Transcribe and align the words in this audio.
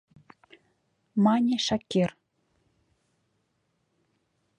—мане 1.23 1.57
Шакир. 1.65 2.11